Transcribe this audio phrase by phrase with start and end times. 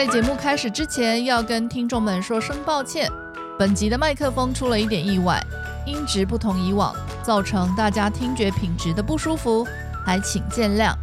[0.00, 3.12] 在节目开始之前，要跟听众们说声抱歉，
[3.58, 5.38] 本集的麦克风出了一点意外，
[5.84, 9.62] 音质不同以往，造成大家听觉品质的不舒服，
[10.06, 10.94] 还请见谅。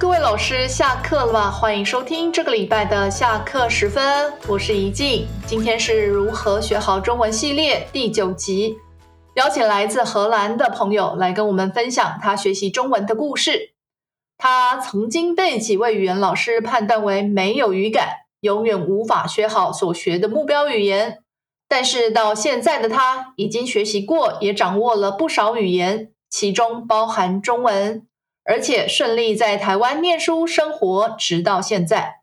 [0.00, 1.48] 各位老师，下课了吧？
[1.48, 8.76] 欢迎收听这个礼拜的下课时分，我是怡静，今天是如何学好中文系列第九集，
[9.36, 13.75] 邀请来自荷兰的朋友来跟我们分享他学习中文的故事。
[14.38, 18.08] 他曾经被几位语言老师判断为没有语感，
[18.40, 21.22] 永远无法学好所学的目标语言。
[21.68, 28.06] 但是到现在的他，已经学习过，也掌握了不少语言，其中包含中文，
[28.44, 32.20] 而且顺利在台湾念书生活，直到现在。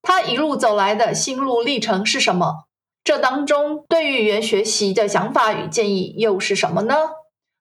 [0.00, 2.64] 他一路走来的心路历程是什么？
[3.04, 6.94] 这当中对语言学习的想法与建议又是什么呢？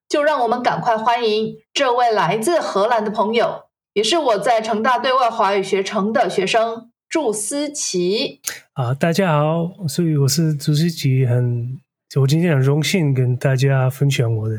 [0.07, 3.68] 就让我们赶快欢迎这位来自荷兰的朋友。
[3.99, 8.39] 也是我在成大对外华语学程的学生祝思琪
[8.71, 11.77] 啊，大家好，所以我是祝思琪，很
[12.15, 14.55] 我今天很荣幸跟大家分享我的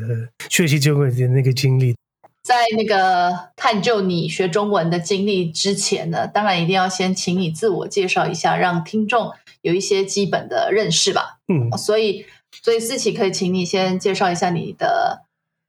[0.47, 1.95] 学习中文的那个经历。
[2.43, 9.31] 在那个探究你学中文的经历之前呢，当然一定要先请你自我介绍一下，让听众
[9.63, 11.39] 有一些基本的认识吧。
[11.47, 12.27] 嗯，所以
[12.61, 15.23] 所以思琪可以请你先介绍一下你的。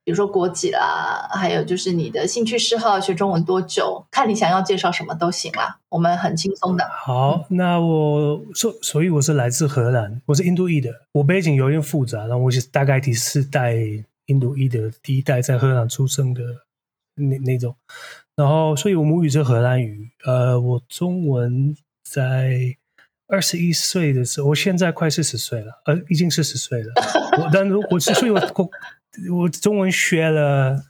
[0.05, 4.05] 比如说国籍啦，还有就是你的兴趣嗜好，学中文多久？
[4.11, 6.85] 看你想要介绍什么都行啦，我们很轻松的。
[6.91, 13.77] 好，那我所所以我是来自荷兰，我是印度裔的，我背景有点复杂，然后我是大概第四代
[14.27, 16.43] 印度裔的，第一代在荷兰出生的
[17.15, 17.77] 那那种，
[18.35, 22.77] 然后所以我母语是荷兰语，呃，我中文在
[23.29, 26.93] 二十一岁的时候，我现在快四十岁了，呃，已经四十岁了，
[27.39, 28.41] 我但如我所以我
[29.33, 29.49] 我。
[29.49, 30.83] 中文学了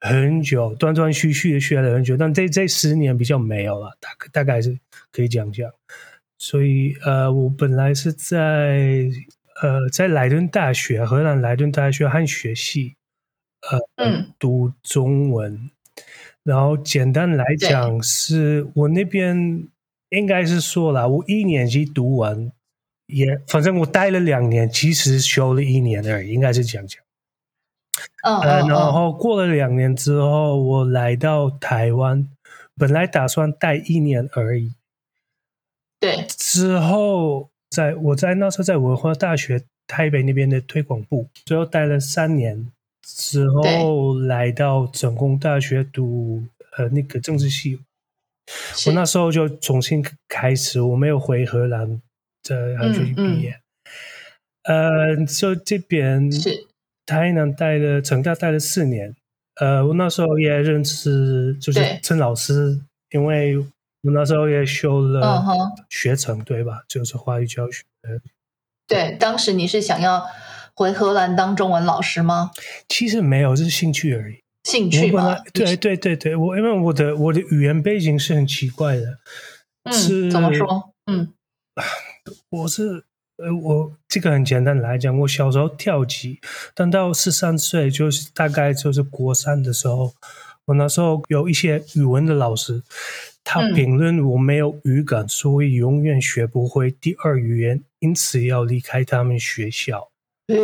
[0.00, 4.78] 很久，断断续续的学了很久，但这这十年比较没有了，大大概是
[5.10, 5.70] 可以讲讲。
[6.38, 9.08] 所以呃，我本来是在
[9.62, 12.94] 呃在莱顿大学，荷兰莱顿大学汉学系，
[13.96, 15.70] 呃，读中文。
[16.44, 19.66] 然后简单来讲，是我那边
[20.10, 22.52] 应该是说了，我一年级读完，
[23.06, 27.02] 也反正我待了两年，其实修了一年而已，应该是这样讲。
[28.24, 32.28] 呃，然后过了两年之后，我来到台湾，
[32.76, 34.72] 本来打算待一年而已。
[36.00, 42.66] 对，之后在我在那时候在文化大学台北那边的推广部，最后待了三年，
[43.02, 46.42] 之后来到整工大学读
[46.76, 47.78] 呃那个政治系。
[48.86, 52.02] 我那时候就重新开始，我没有回荷兰
[52.42, 53.60] 的还就毕业。
[54.64, 56.66] 呃，就这边是。
[57.08, 59.16] 台南待了，成大待了四年。
[59.58, 62.78] 呃，我那时候也认识，就是陈老师，
[63.12, 65.42] 因为我那时候也修了
[65.88, 66.82] 学程，对吧？
[66.86, 67.82] 就是华语教学。
[68.86, 70.22] 对，当时你是想要
[70.74, 72.50] 回荷兰当中文老师吗？
[72.90, 74.42] 其实没有，就是兴趣而已。
[74.64, 75.38] 兴趣吗？
[75.54, 79.16] 对对对对，我因为我的我的语言背景是很奇怪的。
[79.84, 80.92] 嗯，怎么说？
[81.06, 81.32] 嗯，
[82.50, 83.07] 我是。
[83.38, 86.40] 呃，我这个很简单来讲，我小时候跳级，
[86.74, 90.12] 等到十三岁，就是大概就是国三的时候，
[90.64, 92.82] 我那时候有一些语文的老师，
[93.44, 100.10] 他评论我没有语感，所以永远学不会第二语言，因此要离开他们学校。
[100.48, 100.56] 嗯，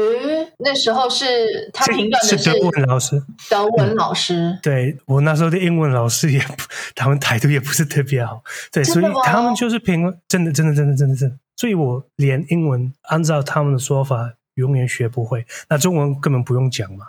[0.59, 4.59] 那时候是他评断的是德文老师，德文老师。
[4.63, 6.65] 对我那时候的英文老师也不，
[6.97, 8.43] 他们态度也不是特别好。
[8.73, 11.37] 对，所以他们就是评论，真的，真的，真的，真的，真的。
[11.57, 17.07] 所以我连英文按照他们的说法永远学不会，那中文根本不用讲嘛。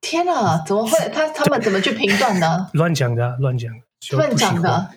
[0.00, 0.90] 天哪，怎么会？
[1.12, 2.68] 他他们怎么去评断呢？
[2.74, 3.72] 乱讲的，乱讲，
[4.12, 4.90] 乱讲的。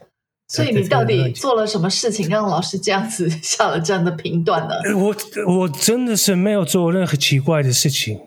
[0.47, 4.75] 所以你到底做了什么事情，让老师这样子下了这样的评断呢？
[4.95, 5.15] 我
[5.47, 8.19] 我真的是没有做任何奇怪的事情。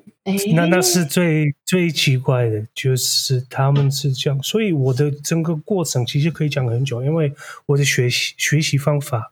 [0.54, 4.40] 那那是最最奇怪的，就是他们是这样。
[4.40, 7.32] 所以我的整个过程其实可以讲很久，因为
[7.66, 9.31] 我的学习学习方法。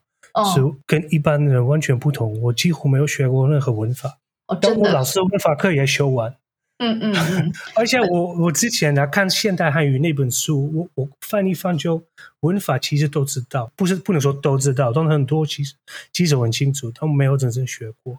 [0.54, 4.18] 是跟一般人完全不同，我几乎没有学过任何文法。
[4.46, 6.34] 我老师文法课也修完。
[6.78, 7.52] 嗯嗯嗯。
[7.76, 12.02] 而且我我之前呢看现代汉语那本书，我我翻一翻就
[12.40, 15.74] 文法其实都知道，不是不能说都知道，但很多其实
[16.12, 18.18] 其实很清楚，他们没有真正学过。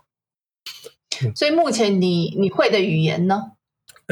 [1.36, 3.52] 所以目前你你会的语言呢？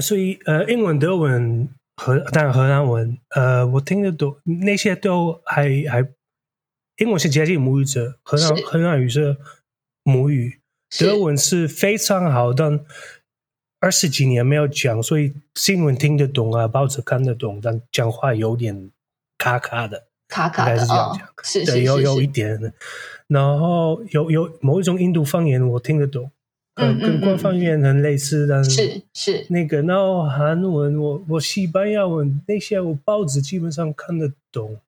[0.02, 6.06] 所以呃，英文、德文、荷但荷兰文，呃，我听得懂，那些都还还。
[7.00, 9.38] 英文是接近母语者，荷兰荷兰语是
[10.04, 10.60] 母语，
[11.00, 12.80] 德文是非常好，但
[13.80, 18.92] 二十几年没有讲，所以新闻听得懂啊，报纸看得懂，但讲话有点
[19.38, 20.06] 卡卡的。
[20.28, 22.62] 卡卡的是这样哦讲，对，有有一，点。
[22.62, 22.72] 的。
[23.28, 26.30] 然后有有某一种印度方言我听得懂，
[26.76, 29.46] 呃，嗯嗯跟官嗯方语言很类似，但是是。
[29.50, 34.80] 那个，然后韩文我我西班牙文那些我报纸基本上看得懂，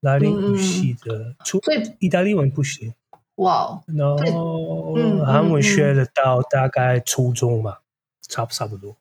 [0.00, 2.94] 拉丁语系的，除所以意大利文不行。
[3.36, 7.82] 哇哦，然后韩文嗯学得到大概初中吧，
[8.20, 8.96] 差不差不多。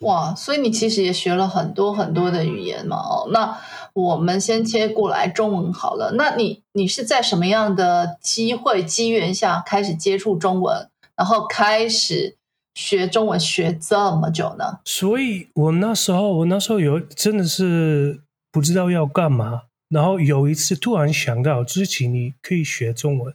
[0.00, 2.96] 哇，所以你其实也学了很多很多的语言嘛。
[2.96, 3.56] 哦，那
[3.92, 6.12] 我们先切过来中文好了。
[6.16, 12.36] 那你你是在什么样的机会机缘下开始接触中文，然后开始
[12.74, 14.80] 学中文学这么久呢？
[14.84, 23.34] 所以我那时候，我那时候有真的是不知道要干嘛，然后有一次突然想到，之前你可以学中文，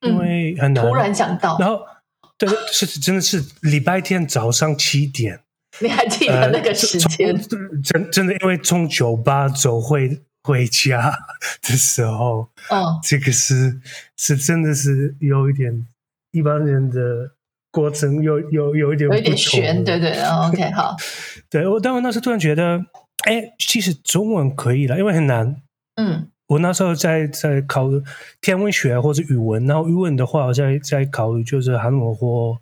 [0.00, 0.84] 因为很难。
[0.84, 1.80] 嗯突然想到，然后
[2.36, 5.40] 对，是真的是礼拜天早上七点，
[5.80, 7.32] 你还记得那个时间？
[7.32, 7.38] 呃
[7.84, 11.16] 真真的，因为从酒吧走回回家
[11.62, 13.80] 的时候，嗯，这个是
[14.16, 15.86] 是真的是有一点
[16.32, 17.30] 一般人的
[17.70, 20.20] 过程有有有一点有一点悬，对对。
[20.22, 20.96] 哦 OK，好，
[21.48, 22.84] 对，我但我那时候突然觉得，
[23.28, 25.62] 哎，其实中文可以了，因为很难。
[25.98, 26.30] 嗯。
[26.48, 27.90] 我那时候在在考
[28.40, 32.58] 天文学或者语文，然后语文的话，我在在考虑就是韩文或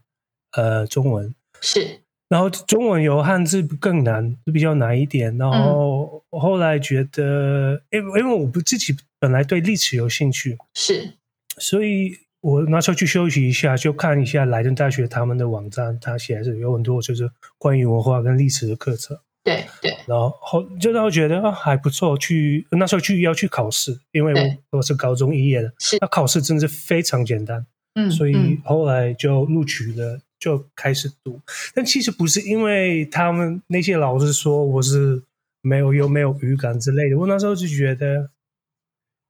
[0.57, 5.39] 呃中文，是，然后中文有汉字更难，比较难一点。
[5.39, 11.13] 然后我后来觉得，因为因为我不自己本来对历史有兴趣，是，
[11.59, 12.11] 所以
[12.41, 19.17] 我那时候去休息一下，就看一下莱顿大学他们的网站，他写的是有很多就是关于文化跟历史的课程。
[19.47, 27.65] 对对，然后后就让我觉得啊还不错，去那时候去要去考试，因为我我是高中毕业的，是那考试真的是非常简单，
[27.95, 31.41] 嗯，所以嗯后来就录取了，就开始读。
[31.73, 35.23] 但其实不是因为他们那些老师说我是
[35.63, 38.31] 没有有没有语感之类的，我那时候就觉得，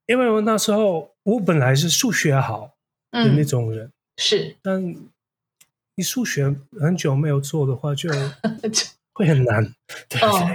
[0.07, 2.73] 因为我那时候我本来是数学好
[3.13, 4.97] 的那嗯种人，是，但
[5.95, 8.09] 你数学很久没有做的话就。
[9.17, 9.65] 会很难，
[10.11, 10.47] 对哦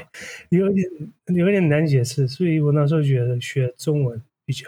[0.49, 0.87] 对，有一点
[1.35, 4.67] 有一点难解释，所以我那时候觉得学中文比较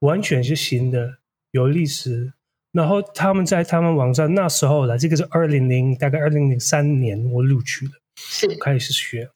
[0.00, 1.16] 完全是新的，
[1.52, 2.34] 有历史。
[2.70, 9.30] 然后他们在他们网站那时候了，这个是二零零大概二零零三年我录取的，是，开始学。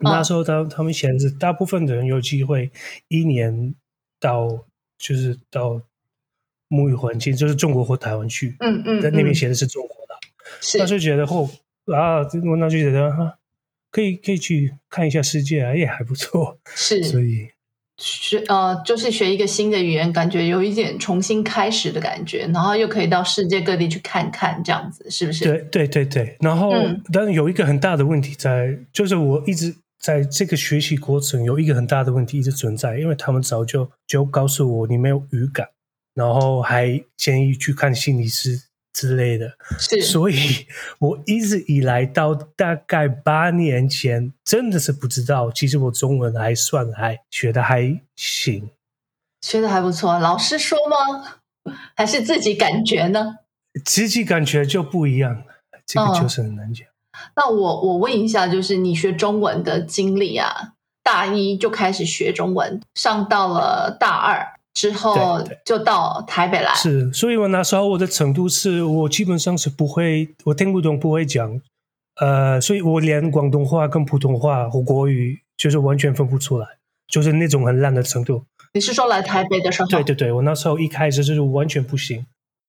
[0.00, 2.70] 那时候他他们写的是大部分的人有机会
[3.08, 3.74] 一年
[4.20, 4.66] 到
[4.98, 5.80] 就是到
[6.68, 10.14] 母语环境，就是中国或台湾去，嗯嗯，在那边嗯写的是中国的。
[10.60, 11.48] 是那就觉得后
[11.94, 12.18] 啊，
[12.50, 13.38] 我那就觉得哈，
[13.90, 16.58] 可以可以去看一下世界啊，也还不错。
[16.74, 17.48] 是所以
[17.96, 25.44] 学呃，就是学一个新的语言，感觉有一点重新开始的感觉，然后又可以到世界各地去看看，这样子是不是？
[25.44, 35.66] 对对对对，然后、嗯但是有一个很大的问题在，就是我一直在这个学习过程有一个很大的问题一直存在，因为他们早就就告诉我你没有语感，
[36.14, 38.67] 然后还建议去看心理师
[38.98, 39.52] 之类的。
[39.78, 40.66] 是所以
[40.98, 48.70] 我一直以来到大概八年前，真的是不知道，其实我中文还算还学的还行。
[49.40, 50.18] 学的还不错。
[50.18, 51.76] 老师说吗？
[51.94, 53.36] 还是自己感觉呢？
[53.84, 55.44] 自己感觉就不一样，
[55.86, 56.86] 这个哦就是很难讲。
[57.36, 60.72] 那我我问一下，就是你学中文的经历啊，
[61.04, 71.60] 大一就开始学中文，上到了大二之后就到台北来，是，所以我那时候我的程度是我基本上是不会，我听不懂，不会讲，
[72.20, 76.64] 呃，所以我连广东话跟普通话和国语就是完全分不出来，
[77.08, 78.44] 就是那种很烂的程度。
[78.72, 79.88] 你是说来台北的时候？
[79.88, 82.24] 对对对，我那时候一开始就是完全不行。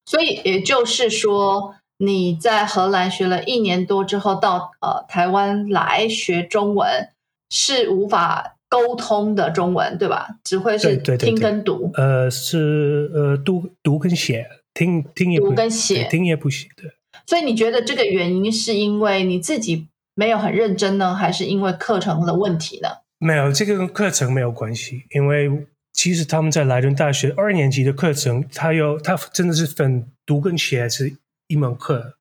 [0.07, 7.09] 所以也就是说，你在荷兰学了一年多之后，到呃台湾来学中文，
[7.51, 10.27] 是无法沟通的中文，对吧？
[10.43, 11.91] 只会是对对对听对跟读。
[11.95, 16.83] 呃，是呃读读跟写，听听也不读跟写听也不写的。
[17.25, 22.89] 所以你觉得这个原因是因为你自己没有很认真呢，还是因为课程的问题呢？
[23.17, 32.13] 没有，这个跟课程没有关系，因为其实他们在莱顿大学二年级的课程，它有它真的是分读跟写是一门课，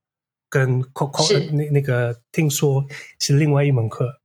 [0.50, 2.84] 跟口口是那那个听说
[3.20, 4.20] 是另外一门课，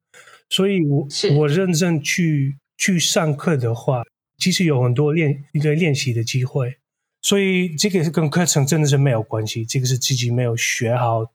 [0.53, 1.07] 所以我
[1.39, 4.03] 我认真去去上课的话，
[4.37, 6.77] 其实有很多练一个练习的机会，
[7.23, 11.31] 所以这个是跟课程真的是没有关系，这个是自己没有学好。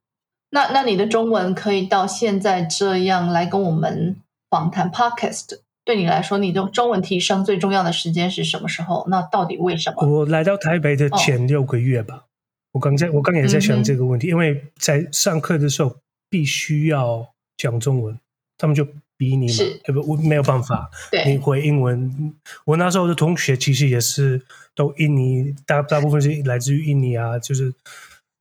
[0.51, 4.15] 那那你的中文可以到现在这样来跟我们
[4.49, 9.05] 访谈 podcast，对你来说，你的中文提升最重要的时间是什么时候？
[9.09, 10.07] 那到底为什么？
[10.07, 12.27] 我来到台北的前六个月吧，
[12.71, 15.97] 我刚在我刚也在想这个问题，因为在上课的时候
[16.31, 18.17] 必须要讲中文，
[18.57, 18.87] 他们就
[19.19, 20.89] 逼你嘛是，呃不，我没有办法，
[21.27, 22.35] 你对，会英文。
[22.65, 24.41] 我那时候的同学其实也是
[24.75, 27.75] 都印尼，大大部分是来自于印尼啊，就是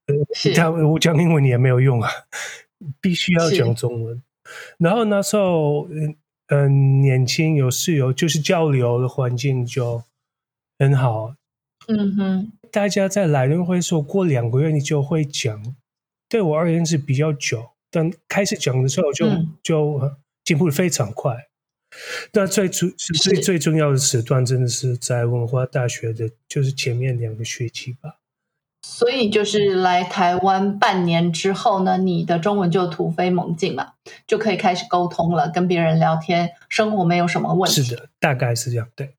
[0.06, 2.10] 呃他我讲英文你也没有用啊，
[3.02, 3.58] 必须要是。
[3.58, 4.22] 讲中文。
[4.78, 6.16] 然后那时候，嗯、
[6.48, 10.04] 呃年轻有室友，就是交流的环境就
[10.80, 11.34] 很好。
[11.88, 15.76] 嗯哼，大家在来人会说过两个月你就会讲，
[16.30, 19.56] 对我而言是比较久，但开始讲的时候就、嗯。
[19.64, 21.50] 就呃进步的非常快。
[22.32, 28.20] 那最主是最最重要的时段，真的是在文化大学的，就是前面两个学期吧。
[28.82, 37.84] 所以就是来台湾半年之后呢，你的中文就突飞猛进嘛，就可以开始沟通了，跟别人聊天，生活没有什么问题。
[37.84, 38.88] 是的，大概是这样。
[38.96, 39.16] 对，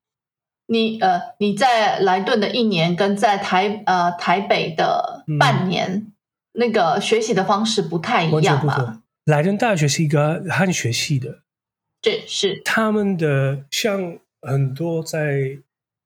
[0.67, 6.11] 你呃，你在莱顿的一年跟在台呃台北的半年，
[6.53, 9.03] 那个学习的方式不太一样嘛。
[9.29, 11.43] 莱顿大学是一个汉学系的，
[12.01, 12.63] 对是。
[12.65, 15.59] 他们的像很多在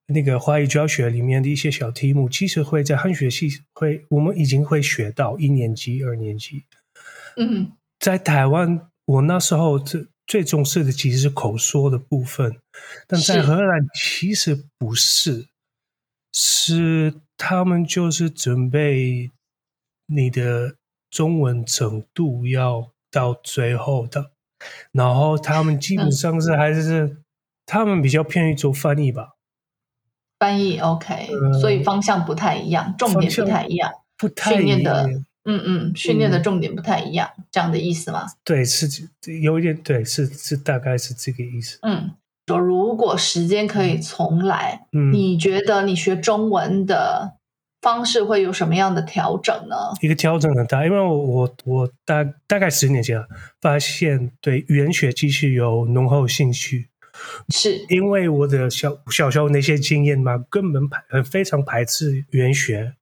[0.07, 6.65] 那个华语教学里面的一些小题目，其实会在汉学系会，我们已经会学到一年级、二年级。
[7.37, 12.59] 嗯在台湾，我那时候最最重视的其实是口说的部分，
[13.07, 15.47] 但在荷兰其实不是，
[16.33, 19.31] 是他们就是准备
[20.07, 20.75] 你的
[21.09, 24.33] 中文程度要到最后的，
[24.91, 27.19] 然后他们基本上是还是、
[27.67, 29.35] 他们比较偏于做翻译吧，
[30.41, 33.93] 翻译 OK，、呃所以方向不太一样，重点不太一样。
[34.19, 38.27] 不太训练的一样嗯嗯，训练的重点不太一样，这样的意思吗？
[38.45, 38.87] 对，是
[39.43, 41.81] 有一点对，是是大概是这个意思。
[41.83, 42.13] 嗯，
[42.47, 47.39] 说如果时间可以重来，嗯，你觉得你学中文的
[47.83, 49.77] 方式会有什么样的调整呢？
[50.01, 53.27] 一个调整很大，因为我我我大大概十年前啊
[53.61, 56.89] 发现对语言学其实有浓厚兴趣，
[57.49, 62.95] 是因为我的小小时候那些经验嘛，根本排很非常排斥语言学。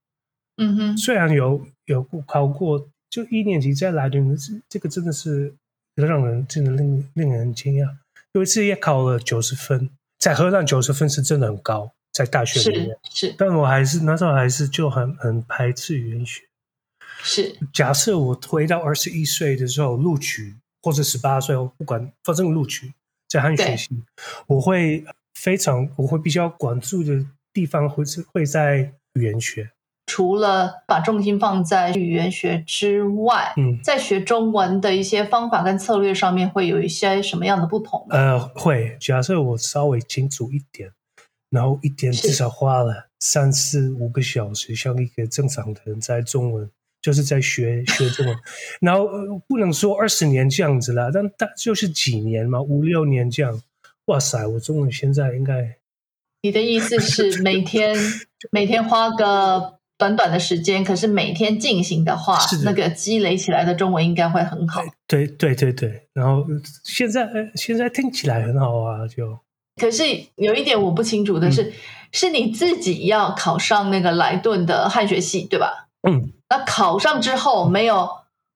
[0.57, 5.53] 嗯哼，虽然有有考过，就一年级再来的，这这个真的是
[5.95, 7.87] 让人真的令令人惊讶。
[8.33, 13.27] 有一次也考了九十分，在荷兰九十分是真的很高，在大学里面是。
[13.27, 16.43] 是但我还是那时候还是就很很排斥语言学。
[17.23, 22.93] 是，假设我回到二十一岁的时候录取，或者十八岁，不管反正录取
[23.27, 23.89] 在汉语学习，
[24.47, 29.69] 我会非常我会比较关注的地方会是会在语言学。
[30.07, 38.17] 除了把重心放在语言学之外，嗯，在学中文的一些方法跟策略上面会有一些什么样的不同呢？
[38.17, 38.97] 呃，会。
[38.99, 40.91] 假设我稍微清楚一点，
[41.51, 46.67] 然后一天至少花了三四五个小时，像一个正常的人在中文，
[47.01, 48.35] 就是在学学中文。
[48.81, 53.61] 然后、呃不能说二十年这样子啦，但大就是几年嘛，五六年这样。
[54.05, 55.77] 哇塞，我中文现在应该
[56.41, 57.95] 你的意思是 每天
[58.49, 64.81] 每天花个短短的时间，可是每天进行的话，的那个积累起来的中文应该会很好。
[65.05, 66.07] 对对对对。
[66.13, 69.37] 然后呃现在呃现在听起来很好啊，就
[69.75, 70.03] 可是
[70.35, 71.71] 有一点我不清楚的是，
[72.11, 75.87] 是你自己要考上那个莱顿的汉学系，对吧？
[76.07, 78.09] 嗯，那考上之后没有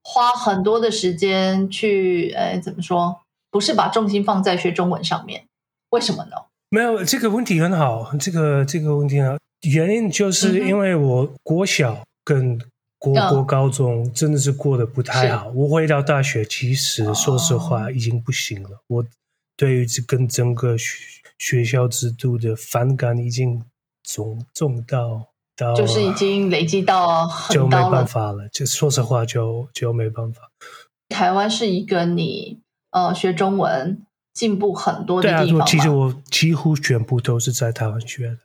[0.03, 3.21] 花很多的时间去，呃，怎么说？
[3.51, 5.45] 不是把重心放在学中文上面，
[5.91, 6.31] 为什么呢？
[6.69, 12.59] 没有这个问题很好，这个这个问题呢，原因就是因为我国小跟
[12.99, 18.69] 国、嗯国高中真的是过得不太好，我回到大学，其实哦说实话已经不行了。
[18.87, 19.05] 我
[19.57, 20.97] 对于这跟整个学
[21.37, 23.63] 学校制度的反感已经
[24.03, 27.97] 重重到到就是已经累积到就没很高了。
[27.97, 30.51] 办法了，就说实话就就没办法。
[31.09, 32.59] 台湾是一个你
[32.91, 35.65] 呃学中文进步很多的地方嘛。
[35.65, 38.37] 我其实我几乎全部都是在台湾学的。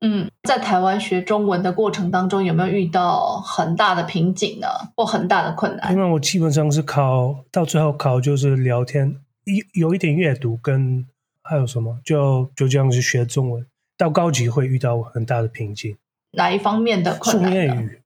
[0.00, 6.06] 嗯，在台湾学中文的过程当中，有没有遇到很大的瓶颈呢，或很大的困难因难？
[6.06, 9.16] 为我基本上是考到最后考就是聊天，
[9.46, 11.06] 有有一点阅读跟
[11.42, 13.66] 还有什么，就就这样子学中文。
[13.96, 15.96] 到高级会遇到很大的瓶颈，
[16.32, 17.56] 哪一方面的书困难书？
[17.56, 18.00] 面语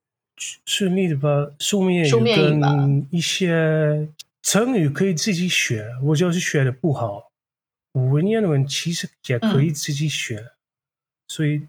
[0.64, 4.08] 顺利的吧，书面书面语跟一些
[4.40, 7.32] 成语可以自己学，我就是学的不好。
[7.94, 10.52] 文言文其实也可以自己学，
[11.26, 11.66] 所以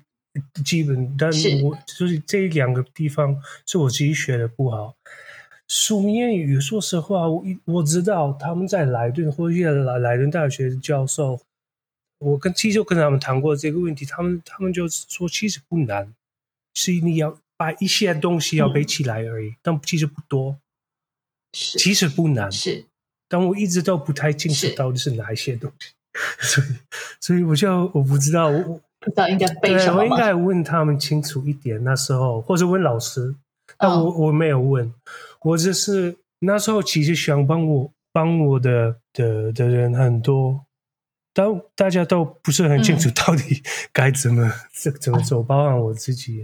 [0.63, 4.95] 基本，但是我就是这两个地方是我自己学的不好。
[5.73, 11.39] 书面语，说实话，我我知道他们在莱顿或者莱莱顿大学的教授，
[12.19, 16.13] 我跟其实就跟他们谈过这个问题，他们他们就说其实不难，
[16.73, 20.57] 是你要把一些东西要背起来而已，但其实不多，
[21.53, 22.51] 其实不难。
[22.51, 22.83] 是，
[23.29, 25.93] 但我一直都不太清楚到底是哪一些东西，
[26.45, 26.67] 所以
[27.21, 29.99] 所以我就我不知道，我不知道应该背什么？
[29.99, 33.33] 我应该问他们清楚一点，那时候或者问老师，
[33.77, 34.93] 但嗯我、我没有问，
[35.41, 40.65] 我只是那时候其实想帮我帮我的的的人很多，
[41.33, 43.13] 但大家都不是很清楚嗯。
[43.13, 46.43] 到底该怎么、怎怎么做， 包含我自己，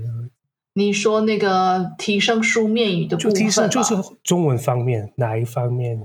[0.74, 6.00] 你说那个提升书面语的部就分提升就是中文方面哪一方面？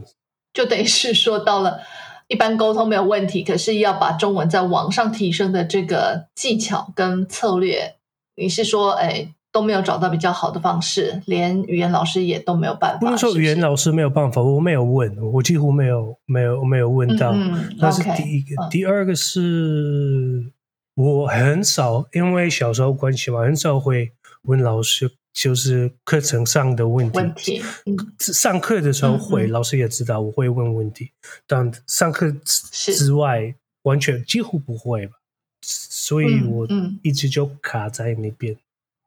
[0.52, 1.80] 就等于是说到了
[2.28, 7.96] 一般沟通没有问题，可是要把中文在网上提升的这个技巧跟策略，
[8.36, 13.10] 你是说，哎，都没有找到比较好的方式，连语言老师也都没有办法。
[13.10, 17.34] 不是不是语言老师没有办法，我没有问，我几乎没有没有没有问到。
[17.76, 20.50] 那是第一个，嗯第二个是
[20.94, 24.12] 我很少，因为小时候关系嘛，很少会
[24.44, 27.18] 问老师，就是课程上的问题。
[27.18, 31.10] 问题，嗯，上课的时候会，老师也知道我会问问题，
[31.46, 35.12] 但上课之之外完全几乎不会吧，
[35.60, 38.56] 所以嗯我嗯一直就卡在那边。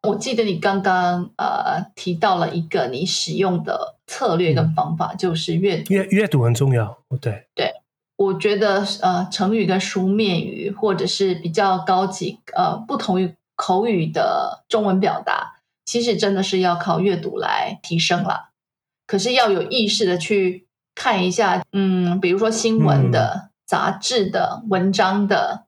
[0.07, 5.93] 我记得你刚刚呃提到了一个你使用的策略跟方法，就是阅读。
[5.93, 7.74] 阅阅读很重要，对对，
[8.17, 18.50] 我觉得呃，成语跟书面语，或者是比较高级呃不同于口语的中文表达，其实真的是要靠阅读来提升了。
[19.07, 25.64] 可是要有意识的去看一下，嗯，比如说新闻的、杂志的、文章的，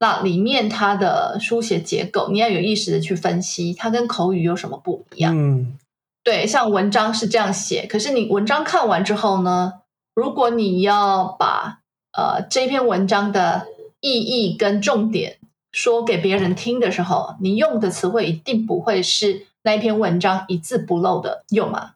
[0.00, 5.32] 那里面它的书写结构，你要有意识的去分析，它跟口语有什么不一样。
[5.36, 5.78] 嗯
[6.22, 9.82] 对，像文章是这样写，可是你文章看完之后呢，
[10.14, 11.80] 如果你要把
[12.12, 13.66] 呃这篇文章的
[14.00, 15.38] 意义跟重点
[15.72, 21.92] 说给别人听的时候，你用的词汇一定不会是那一篇文章一字不漏的用嘛，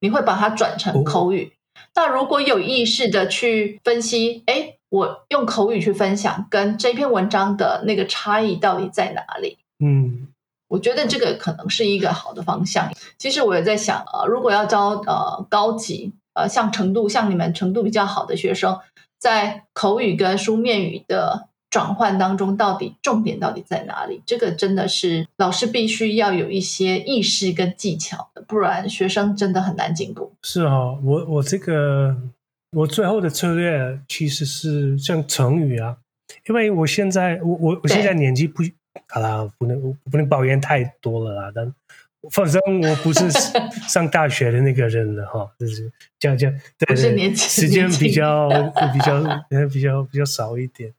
[0.00, 1.52] 你会把它转成口语。
[1.94, 9.58] 那如果有意识的去分析，哎，我用口语去分享，跟这篇文章的那个差异到底在哪里？
[9.84, 10.28] 嗯
[10.68, 12.92] 我觉得这个可能是一个好的方向。
[13.18, 18.78] 其实我也在想啊、呃如果要招呃高级呃像程度像你们程度比较好的学生，
[19.18, 24.22] 在口语跟书面语的转换当中，到底重点到底在哪里？
[24.24, 30.32] 这个真的是老师必须要有一些意识跟技巧的，不然学生真的很难进步。
[30.42, 32.16] 是哦，我我这个
[32.74, 35.96] 我最后的策略其实是像成语啊，
[36.48, 38.62] 因为我现在我我我现在年纪不
[39.08, 41.74] 好啦，不能我不能抱怨太多了啦，但
[42.30, 43.30] 反正我不是
[43.88, 48.48] 上大学的那个人了哈，就是这样这样，对对，不是年轻时间比较
[48.92, 49.14] 比较
[49.50, 50.92] 呃比较比较少一点。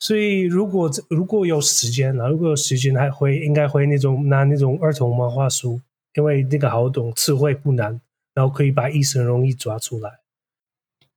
[0.00, 5.80] 所以，如果如果有时间了，如果有时间，还会应该会那种拿那种儿童漫画书，
[6.14, 7.98] 因为那个好懂，词汇不难，
[8.34, 10.10] 然后可以把意思很容易抓出来。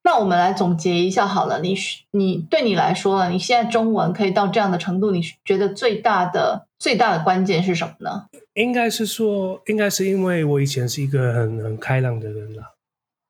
[0.07, 1.75] 那我们来总结一下好了，你
[2.11, 3.29] 你对你来说？
[3.29, 8.25] 你现在中文可以到这样的程度，你觉得最大的最大的关键是什么呢？
[8.53, 12.71] 应该是说，应该是因为我以前是一个很很开朗的人啦。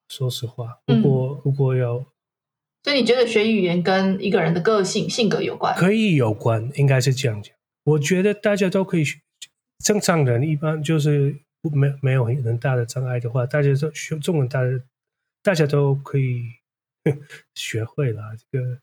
[0.07, 2.05] 说实话，如果、如果有
[2.83, 5.75] 所以你觉得学语言跟一个人的个性性格有关？
[5.75, 7.51] 可以有关，应该是这样讲。
[7.85, 9.17] 我觉得大家都可以学，
[9.83, 14.69] 正常人一般就是不没没有很大的障碍的话，大家都学中文，大家
[15.41, 16.43] 大家都可以
[17.55, 18.21] 学会了。
[18.51, 18.79] 这个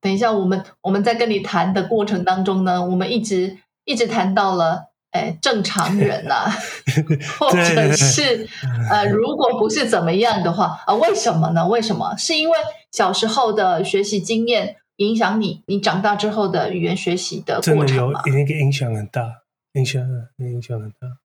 [0.00, 6.50] 等一下，我们我们在跟你谈的过程当中呢，我们一直一直谈到了，哎，正常人呐、
[7.38, 8.46] 或者是
[8.90, 11.66] 呃，如果不是怎么样的话啊、为什么呢？
[11.66, 12.14] 为什么？
[12.18, 12.58] 是因为
[12.92, 18.20] 小时候的学习经验影响你，你长大之后的语言学习的过程吗？
[18.26, 20.02] 那个影响很大，影响
[20.38, 21.18] 影响很大。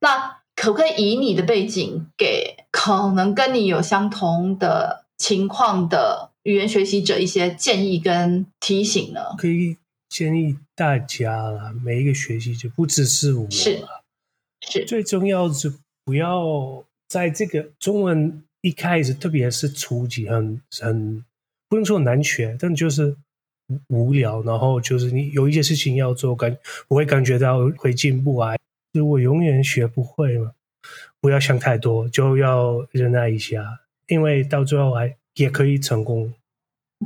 [0.00, 9.20] 那可不可以以你的背景，给可能跟你有相同的情况的语言学习者一些建议跟提醒呢？
[9.36, 9.76] 可以
[10.08, 14.00] 建议大家啦，每一个学习者，不只是我是啦，
[14.66, 15.74] 是最重要的是
[16.06, 21.22] 不要在这个中文一开始，特别是初级，很很
[21.68, 23.14] 不能说难学，但就是
[23.88, 26.56] 无无聊，然后就是你有一些事情要做，感
[26.88, 28.56] 我会感觉到会进步啊。
[28.94, 30.52] 如果永远学不会嘛，
[31.20, 36.34] 不要想太多，就要忍耐一下，因为到最后还也可以成功。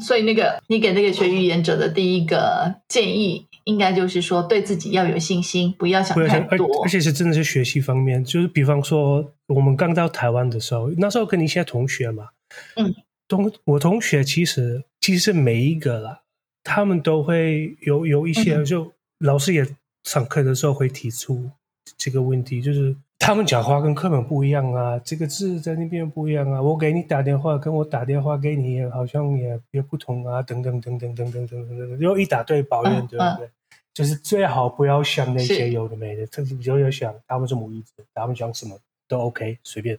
[0.00, 6.88] 所以那个你给那个学语言者的第一个建议，应该就是说对自己要有信心，不要想太多而。
[6.88, 12.30] 且是真的是学习方面，就是比方说我们刚到台湾的时候，那时候跟一些同学嘛，
[12.74, 12.92] 嗯，
[13.28, 16.22] 同我同学其实其实每一个啦，
[16.64, 19.64] 他们都会有有一些，嗯就老师也
[20.02, 21.48] 上课的时候会提出
[21.96, 33.48] 这个问题，就是他们讲话跟课本不一样啊，这个字在那边不一样啊，我给你打电话，跟我打电话给你好像也也不同啊，等等等等等等等等等，又一大堆抱怨，对不对？
[33.94, 39.98] 就是最好不要想那些有的没的，特别就要想他们是母语者，他们讲什么都 OK，随便。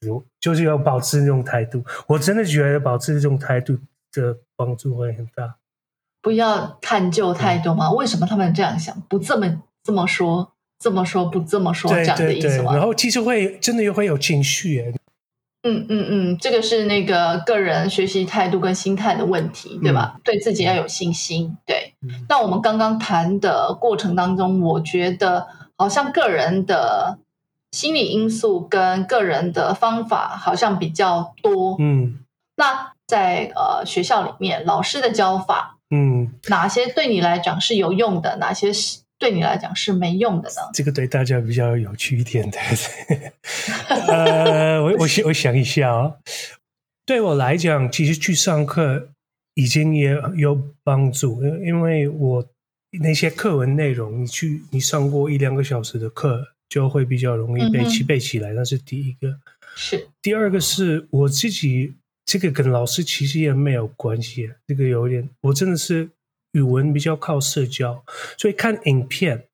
[0.00, 3.78] 如就是要保持那种态度，我真的觉得保持这种态度
[4.12, 5.56] 的帮助会很大。
[6.20, 7.90] 不要探究太多吗？
[7.92, 9.00] 为什么他们这样想？
[9.08, 12.74] 不这么这么说，这么说不这么说，这样的意思吗？
[12.74, 14.94] 然后其实会真的又会有情绪。
[15.62, 20.20] 嗯嗯嗯，这个是那个个人学习态度跟心态的问题，对吧？
[20.24, 21.56] 对自己要有信心。
[21.66, 21.94] 对。
[22.28, 27.18] 那我们刚刚谈的过程当中，我觉得好像个人的。
[27.70, 32.18] 心理因素跟个人的方法好像比较多，嗯，
[32.56, 40.70] 那在呃学校里面，老师的教法，嗯，哪些对你来讲是有用的，哪些是对你来讲是没用的呢？
[40.72, 42.58] 这个对大家比较有趣一点的，
[44.08, 46.14] 呃，我我想我想一下啊，
[47.04, 49.08] 对我来讲，其实去上课
[49.54, 52.48] 已经也有帮助，因为我
[53.00, 56.48] 那些课文内容，你去你上过一两个小时的课。
[56.70, 59.40] 就会比较容易背起背起来，那是第一个。
[59.74, 61.94] 是第二个是我自己，
[62.26, 64.50] 这个跟老师其实也没有关系。
[64.66, 66.10] 这个有点，我真的是
[66.52, 68.04] 语文比较靠社交，
[68.36, 69.44] 所以看影片。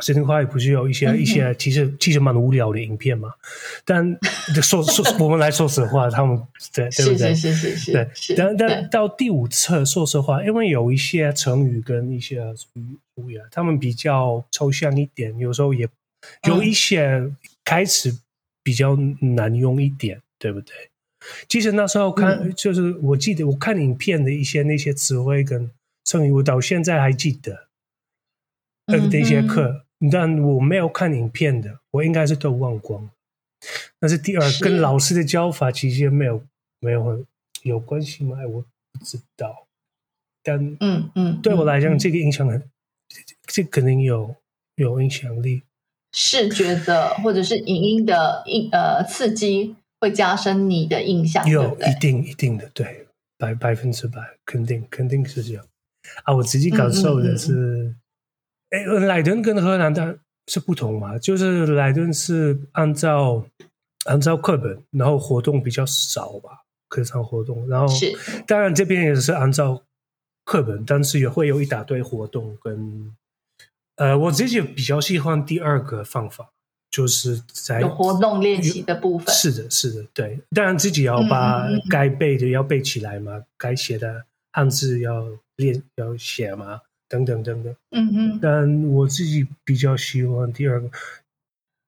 [0.00, 3.34] 神经花也不是有一些一些，其实其实蛮无聊的影片嘛。
[3.84, 4.18] 但
[4.62, 6.42] 说 说我们来说实话，他们
[6.72, 7.34] 对对不对？
[7.34, 7.92] 是是是是。
[7.92, 15.88] 对，但但到第五册，说实话，因为有一些成语跟一些俗语啊，他们比较抽象一点，有时候也。
[16.48, 17.30] 有一些
[17.64, 18.16] 开始
[18.62, 20.72] 比较难用一点，对不对？
[21.48, 25.70] 其实那时候看，就是我记得我看影片的一些那些词汇跟
[26.04, 27.68] 成语，我到现在还记得。
[28.86, 33.10] 嗯，那些课，但我没有看影片的，我应该是都忘光。
[34.00, 36.44] 那是第二，跟老师的教法其实没有
[36.80, 37.26] 没有很
[37.62, 38.38] 有关系吗？
[38.48, 38.60] 我
[38.92, 39.68] 不知道。
[40.42, 42.68] 但嗯嗯，对我来讲，这个影响很，
[43.46, 44.34] 这肯定有
[44.74, 45.62] 有影响力。
[46.12, 53.06] 视觉的或者是影音的印呃刺激会加深你的印象，有一定一定的对
[53.38, 55.64] 百百分之百肯定肯定是这样
[56.24, 56.34] 啊！
[56.34, 57.94] 我自己感受的是，
[58.70, 61.18] 哎，莱顿跟荷兰的是不同嘛？
[61.18, 63.44] 就是莱顿是按照
[64.04, 68.12] 按照课本，然后活动比较少吧，课堂活动，然后是
[68.46, 69.82] 当然这边也是按照
[70.44, 73.14] 课本，但是也会有一大堆活动跟。
[73.96, 76.50] 呃，我自己比较喜欢第二个方法，
[76.90, 79.32] 就是在有活动练习的部分。
[79.32, 80.40] 是的，是的，对。
[80.54, 85.26] 当然自己要把该背的要背起来嘛，该写的汉字要
[85.62, 87.74] 练要写嘛，等等等等。
[87.90, 88.38] 嗯嗯。
[88.42, 90.90] 但我自己比较喜欢第二个。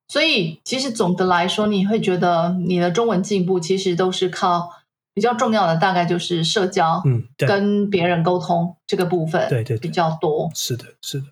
[0.09, 4.71] 所以，其实总的来说，你会觉得你的中文进步其实都是靠
[5.15, 10.51] 比较重要的，大概就是社交，嗯，跟别人沟通这个部分，对对比较多。
[10.55, 11.27] 是的，是的。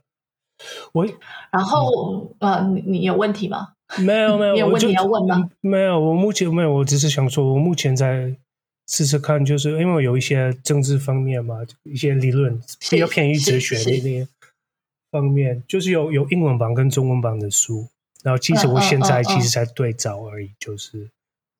[0.92, 1.06] 我
[1.50, 3.74] 然后呃，你你有问题吗？
[3.98, 5.50] 没有没有，有问题要问吗？
[5.60, 8.34] 没有，我目前没有，我只是想说，我目前在
[8.92, 14.28] 试试看，就是因为有一些政治方面嘛，一些理论比较偏于哲学的那些
[15.10, 17.88] 方面，就是有有英文版跟中文版的书，
[18.22, 21.10] 然后其实我现在其实在对照而已，就是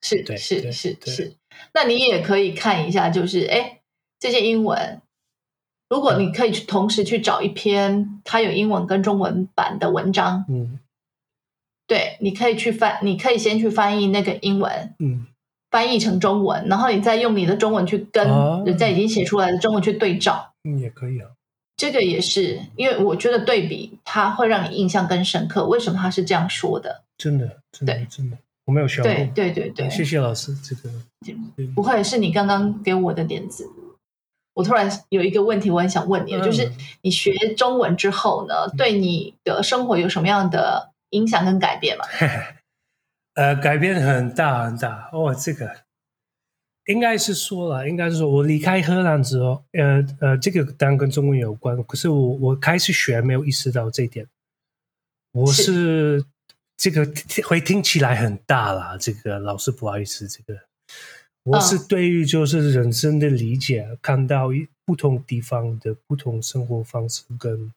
[0.03, 1.33] 是是是是，
[1.73, 3.81] 那你也可以看一下，就是哎，
[4.21, 5.01] 这些英文。
[5.89, 10.79] 如果你可以去同时去找一篇它有英文跟中文版的文章，嗯，
[11.87, 15.27] 对，你可以去翻，你可以先去翻译那个英文，嗯，
[15.73, 18.29] 翻译成中文，然后你再用你的中文去跟
[18.65, 21.27] 人家已经写出来的中文去对照，嗯，也可以啊。
[21.77, 25.67] 这个也是，因为我觉得对比它会让你印象更深刻。
[25.67, 27.03] 为什么他是这样说的？
[27.19, 29.11] 真的，真的，真的，我没有学过。
[29.11, 30.91] 对对对对，谢谢老师，这个
[31.75, 33.67] 不会是你刚刚给我的点子。
[34.55, 42.05] 我突然有一个问题，我很想问你，就是你学中文之后呢，对你的生活有什么样的影响跟改变吗？
[43.35, 45.35] 呃，改变很大很大哦。
[45.35, 45.75] 这个
[46.87, 51.83] 应该是说了，应该是说我离开荷兰之后，呃呃，这个当然跟中文有关。
[51.85, 54.27] 可是我我开始学，没有意识到这点。
[55.33, 56.25] 我是
[56.77, 57.11] 这个
[57.45, 60.61] 会听起来很大啦，这个老师不好意思，这个。
[61.45, 64.51] 我是对于就是人生的理解，看到
[64.85, 67.73] 不同地方的不同生活方式，跟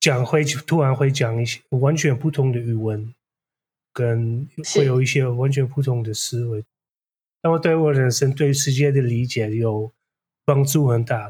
[0.00, 3.14] 讲会突然会讲一些完全不同的语文，
[3.98, 6.64] 跟会有一些完全不同的思维，
[7.42, 9.90] 那么对我人生对世界的理解有
[10.44, 11.28] 帮助很大。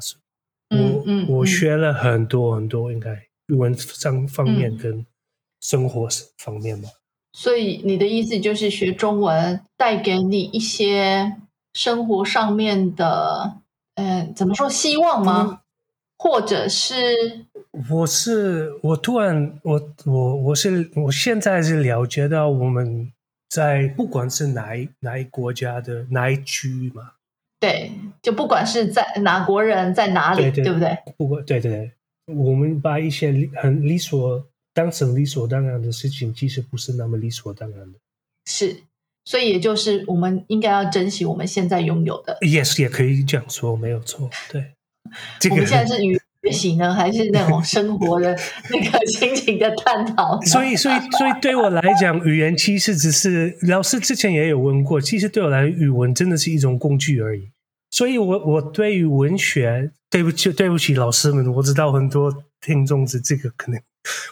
[0.69, 5.07] 我我学了很多很多，应该语文上方面跟
[5.63, 6.91] 生活方面吧。
[7.33, 11.37] 所以你的意思就是学中文带给你一些
[11.73, 13.63] 生活上面的，
[13.95, 15.63] 嗯，怎么说希望吗？
[16.19, 17.47] 或者是？
[17.91, 23.13] 我是我突然我我我是我现在是了解到我们
[23.51, 27.13] 在不管是哪一哪一国家的哪一区嘛，
[27.61, 30.97] 对，就不管是在哪国人在哪里，对不对？
[31.17, 31.93] 不管对对
[32.27, 37.99] 对，我们把一些很理所当成理所当然的事情，其实不是那么理所当然的。
[38.47, 38.77] 是，
[39.27, 42.39] 所以也就是我们应该要珍惜我们现在拥有的。
[42.41, 44.31] Yes，也可以这样说，没有错。
[44.51, 44.73] 对，
[45.51, 46.19] 我们现在是与。
[46.43, 48.37] 学习呢，还是那种生活的
[48.71, 50.41] 那个 心情的探讨？
[50.43, 57.51] 所以，所以，所以对我来讲，语言其实只是老师之前也有问过，其实对我来，语文真的是一种工具而已。
[57.91, 63.81] 所以，我我对于文学，对不起，对不起，老师们，我知道很多听众是这个可能，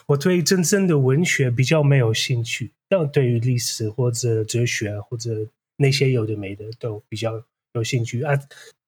[0.07, 5.31] 我对真正的文学比较没有兴趣，但对于历史或者哲学或者
[5.77, 7.43] 那些有的没的都比较
[7.73, 8.39] 有兴趣啊。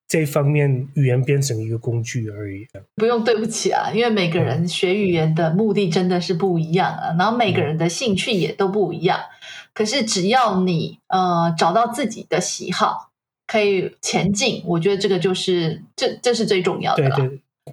[0.10, 2.68] 这方面语言变成一个工具而已。
[2.96, 9.20] 不用对不起啊，因为每个人学语言的目的真的是不一样啊，然后每个人的兴趣也都不一样。
[9.72, 13.12] 可是只要你呃找到自己的喜好，
[13.46, 17.18] 可以前进，我觉得这个就是这这是最重要的了。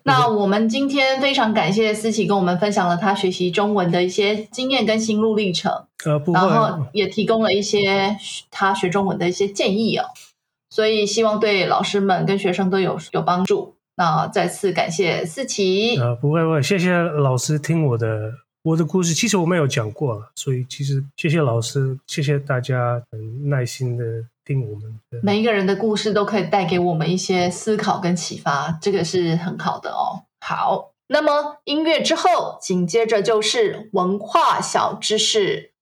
[0.05, 5.73] 那我们今天非常感谢思琪跟我们分享了他学习中文的一些经验跟心路历程，
[6.05, 8.15] 呃，然后也提供了一些
[8.51, 10.05] 他学中文的一些建议哦。
[10.71, 13.77] 所以希望对老师们跟学生都有有帮助。
[13.97, 15.97] 那再次感谢思琪。
[15.99, 18.31] 呃，不会不会，谢谢老师听我的
[18.63, 19.15] 我的故事。
[19.15, 24.05] 其实我没有讲过了，所以其实谢谢老师，谢谢大家很耐心的
[24.45, 25.01] 听我们。
[25.23, 30.25] 每一个人的故事都可以带给我们一些思考跟启发，这个是很好的哦。
[30.41, 35.73] 好，那么音乐之后，紧接着就是文化小知识。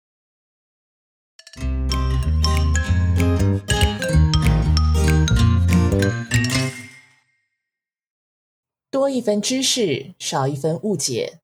[8.95, 11.41] 多一分知识，少一分误解；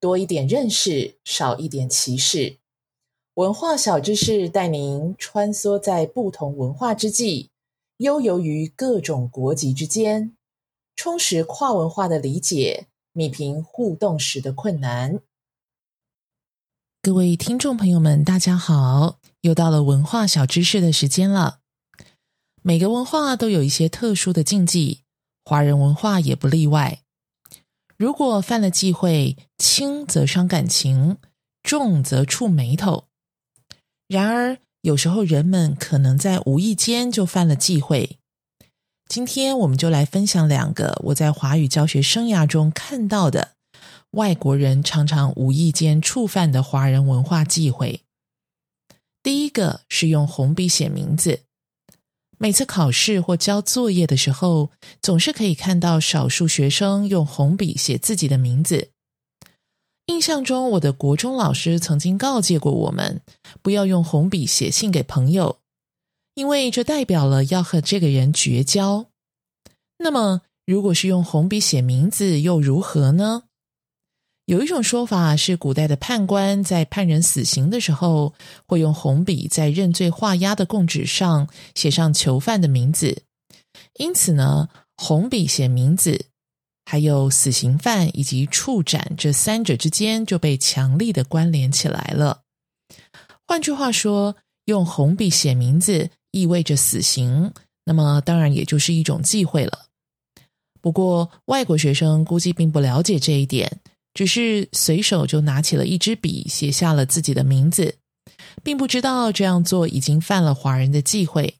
[0.00, 2.56] 多一点认识，少一点歧视。
[3.34, 7.50] 文化小知识带您穿梭在不同文化之际，
[7.98, 10.36] 悠游于各种国籍之间，
[10.96, 15.20] 充实跨文化的理解，弭平互动时的困难。
[17.00, 19.20] 各位听众朋友们，大家好！
[19.42, 21.60] 又到了文化小知识的时间了。
[22.62, 25.02] 每个文化都有一些特殊的禁忌。
[25.44, 27.00] 华人文化也不例外。
[27.96, 31.18] 如果犯了忌讳，轻则伤感情，
[31.62, 33.04] 重则触眉头。
[34.08, 38.18] 然而，有时候人们可能在无意间就犯了忌讳。
[39.08, 43.52] 今天，我们就来分享两个我在华语教学生涯中看到的
[44.12, 48.02] 外国人常常无意间触犯的华人文化忌讳。
[49.22, 51.40] 第一个是用红笔写名字。
[52.42, 54.70] 每次考试或交作业的时候，
[55.02, 58.88] 总是可以看到少数学生用红笔写自己的名字。
[60.06, 63.20] 印象中，我的国中老师曾经告诫过我们，
[63.60, 65.58] 不要用红笔写信给朋友，
[66.34, 69.04] 因为这代表了要和这个人绝交。
[69.98, 73.42] 那么，如果是用红笔写名字，又如何呢？
[74.50, 78.34] 有一种说法是，古代的判官在判人死刑的时候，
[78.66, 83.22] 会用红笔在认罪画押的供纸上写上囚犯的名字。
[83.96, 86.26] 因此呢，红笔写名字，
[86.84, 92.40] 还有死刑犯以及处斩这三者之间就被强力的关联起来了。
[93.46, 94.34] 换句话说，
[94.64, 97.52] 用红笔写名字意味着死刑，
[97.84, 99.86] 那么当然也就是一种忌讳了。
[100.80, 103.78] 不过，外国学生估计并不了解这一点。
[104.12, 107.96] 只是随手就拿起了一支笔，写下了自己的名字，
[108.62, 111.54] 并不知道这样做已经犯了华人的忌讳。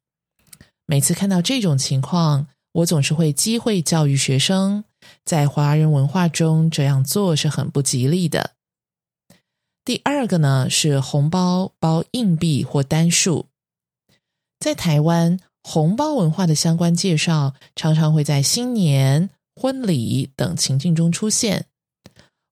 [0.86, 4.84] 每次看到这种情况，我总是会机会教育学生，
[5.24, 8.52] 在华人文化中这样做是很不吉利的。
[9.84, 13.46] 第二个呢，是红包包硬币或单数。
[14.58, 21.66] 在台湾，红包文化的相关介绍常常会在新年、婚礼等情境中出现。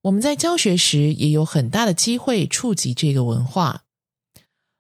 [0.03, 3.83] 我们在教学时也有很大的机会触及这个文化。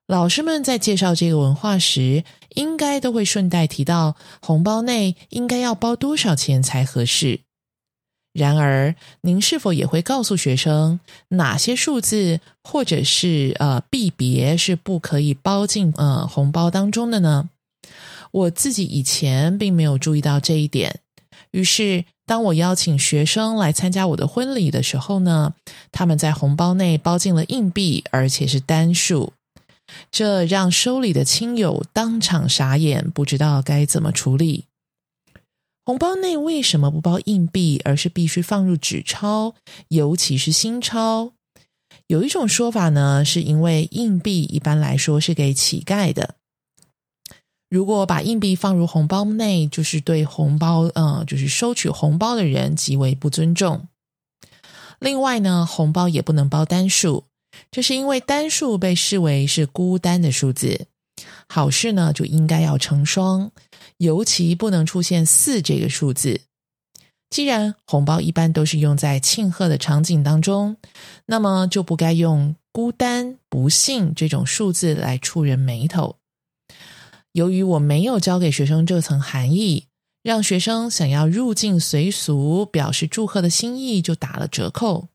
[0.07, 7.41] 老师们在介绍这个文化时，应该都会顺带提到红包内应该要包多少钱才合适。
[8.33, 11.01] 然而，您是否也会告诉学生
[11.31, 17.51] 哪些数字或者是呃币别是不可以包进呃红包当中的呢？
[18.31, 21.01] 我自己以前并没有注意到这一点，
[21.51, 22.05] 于是。
[22.29, 25.55] 当我邀请学生来参加我的婚礼的时候呢，
[25.91, 29.33] 他们在红包内包进了硬币，而且是单数。
[30.11, 34.67] 这让收礼的亲友当场傻眼，不知道该怎么处理。
[35.87, 39.55] 红包内为什么不包硬币，而是必须放入纸钞，
[39.89, 41.33] 尤其是新钞？
[42.09, 46.35] 有一种说法呢，是因为硬币一般来说是给乞丐的，
[47.69, 53.89] 如果把硬币放入红包内，就是对红包，呃，就是收取红包的人极为不尊重。
[54.99, 57.25] 另外呢，红包也不能包单数，
[57.71, 60.87] 这是因为单数被视为是孤单的数字，
[61.49, 63.51] 好事呢就应该要成双。
[63.99, 66.43] 尤其不能出现四这个数字。
[67.31, 70.77] 既然红包一般都是用在庆贺的场景当中，
[71.27, 76.18] 那么就不该用孤单、不幸这种数字来触人眉头。
[77.39, 79.85] 由于我没有教给学生这层含义，
[80.25, 85.07] 让学生想要入境随俗、表示祝贺的心意就打了折扣。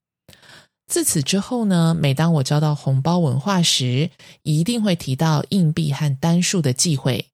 [0.88, 4.10] 自此之后呢，每当我教到红包文化时，
[4.44, 7.26] 一定会提到硬币和单数的忌讳。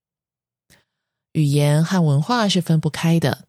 [1.34, 3.44] 语言和文化是分不开的。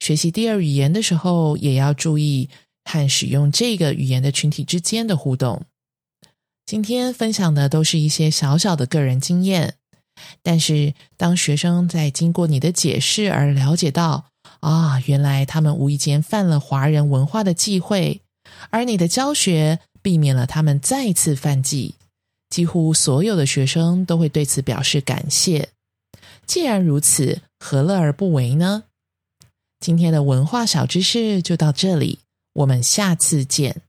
[0.00, 2.50] 学习第二语言的时候，也要注意
[2.84, 5.62] 和使用这个语言的群体之间的互动。
[6.66, 9.76] 今天分享的都是一些小小的个人经验，
[10.42, 14.26] 但是当学生在经过你的解释而了解到，
[14.60, 18.20] 啊，原来他们无意间犯了华人文化的忌讳，
[18.70, 21.94] 而你的教学避免了他们再次犯忌，
[22.50, 25.68] 几乎所有的学生都会对此表示感谢。
[26.46, 28.84] 既然如此，何乐而不为呢？
[29.80, 32.18] 今天的文化小知识就到这里，
[32.52, 33.82] 我们下次见。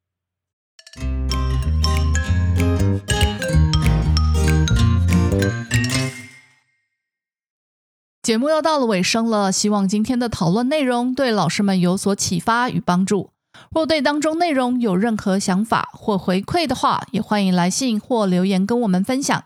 [8.24, 13.32] 节目要到了尾声了，希望今天的讨论内容对老师们有所启发与帮助。
[13.70, 19.44] 若对当中内容有任何想法或回馈的话，也欢迎来信或留言跟我们分享。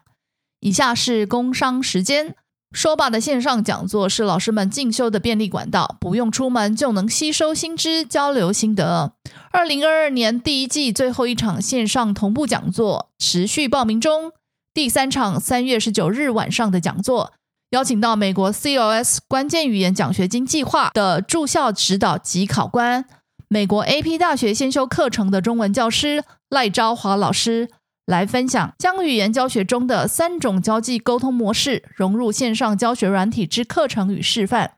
[0.59, 2.35] 以下是工商时间。
[2.71, 9.13] 说吧的线上讲座是老师们进修的便利管道，不用出门就能吸收新知、交流心得。
[9.51, 14.33] 二零二二年第一季最后一场线上同步讲座持续报名中，
[14.71, 17.33] 第三场三月十九日晚上的讲座，
[17.71, 23.05] 邀请到美国 COS 关键语言奖学金计划的驻校指导及考官，
[23.49, 27.69] 美国 AP 大学先修课程的中文教师赖昭华老师。
[28.05, 34.75] 来分享将语言教学中的三种交际沟通模式融入线上教学软体之课程与示范。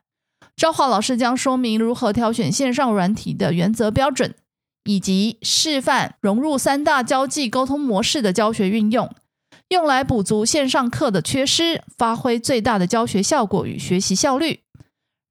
[0.56, 4.34] 昭华老师将说明如何挑选线上软体的原则标准，
[4.82, 9.08] 以及示范融入三大交际沟通模式的教学运用，
[9.70, 14.60] 用来补足线上课的缺失，发挥最大的教学效果与学习效率。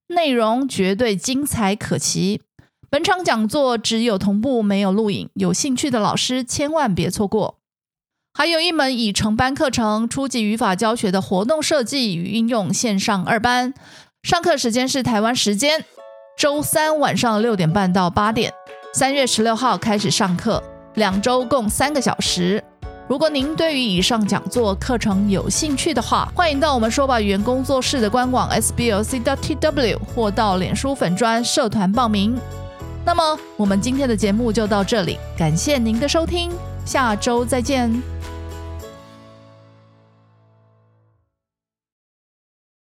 [0.07, 2.41] 内容绝对精彩可期。
[2.89, 7.59] 本场讲座只有同步没有录影，有兴趣的老师千万别错过。
[8.33, 13.73] 还有一门以成班课程初级语法教学的活动设计与应用线上二班，
[14.23, 15.83] 上课时间是台湾时间
[16.37, 18.53] 周三晚上六点半到八点，
[18.93, 20.63] 三月十六号开始上课，
[20.95, 22.63] 两周共三个小时。
[23.09, 32.39] 如果您对于以上讲座课程有兴趣的话，欢迎到我们说吧语言工作室的官网 sblc.tw 或到脸书粉专社团报名。
[33.03, 36.51] 那么我们今天的节目就到这里，感谢您的收听，
[36.85, 38.18] 下周再见。